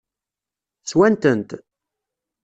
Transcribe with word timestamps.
Swan-tent? 0.89 1.49